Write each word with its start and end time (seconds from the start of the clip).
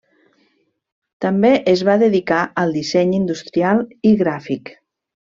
També 1.25 1.51
es 1.75 1.83
va 1.91 1.95
dedicar 2.05 2.39
al 2.65 2.73
disseny 2.81 3.13
industrial 3.21 3.85
i 4.13 4.19
gràfic. 4.23 4.73